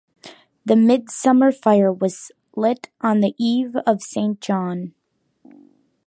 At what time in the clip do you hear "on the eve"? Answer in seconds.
3.01-3.75